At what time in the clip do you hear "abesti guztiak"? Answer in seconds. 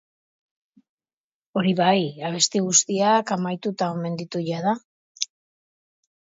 2.29-3.35